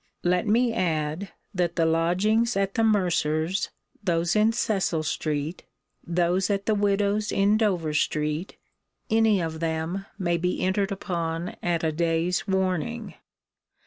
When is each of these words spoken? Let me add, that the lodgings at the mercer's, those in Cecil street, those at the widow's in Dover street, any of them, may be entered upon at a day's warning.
Let 0.23 0.47
me 0.47 0.73
add, 0.73 1.29
that 1.53 1.75
the 1.75 1.85
lodgings 1.85 2.57
at 2.57 2.73
the 2.73 2.83
mercer's, 2.83 3.69
those 4.03 4.35
in 4.35 4.51
Cecil 4.51 5.03
street, 5.03 5.61
those 6.03 6.49
at 6.49 6.65
the 6.65 6.73
widow's 6.73 7.31
in 7.31 7.55
Dover 7.55 7.93
street, 7.93 8.57
any 9.11 9.43
of 9.43 9.59
them, 9.59 10.07
may 10.17 10.37
be 10.37 10.59
entered 10.61 10.91
upon 10.91 11.49
at 11.61 11.83
a 11.83 11.91
day's 11.91 12.47
warning. 12.47 13.13